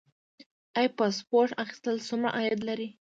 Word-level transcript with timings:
آیا 0.77 0.91
پاسپورت 0.99 1.51
اخیستل 1.63 1.95
څومره 2.07 2.29
عاید 2.37 2.59
لري؟ 2.69 2.87